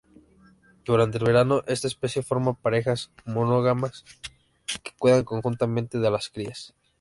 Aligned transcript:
Durante 0.83 1.19
el 1.19 1.25
verano, 1.25 1.61
esta 1.67 1.85
especie 1.87 2.23
forma 2.23 2.55
parejas 2.55 3.11
monógamas 3.25 4.03
que 4.81 4.93
cuidan 4.97 5.23
conjuntamente 5.25 5.99
de 5.99 6.09
las 6.09 6.29
crías. 6.29 6.73